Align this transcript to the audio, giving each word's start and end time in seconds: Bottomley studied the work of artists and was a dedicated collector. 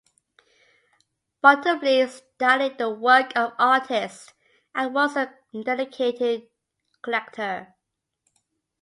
Bottomley 1.43 2.07
studied 2.07 2.79
the 2.79 2.89
work 2.89 3.37
of 3.37 3.53
artists 3.59 4.33
and 4.73 4.95
was 4.95 5.15
a 5.15 5.31
dedicated 5.53 6.47
collector. 7.03 7.75